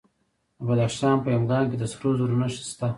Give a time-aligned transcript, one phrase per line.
[0.57, 2.87] د بدخشان په یمګان کې د سرو زرو نښې شته.